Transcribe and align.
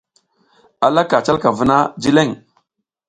A 0.85 0.87
laka 0.95 1.17
calka 1.25 1.49
vuna 1.57 1.77
jileƞ. 2.01 2.29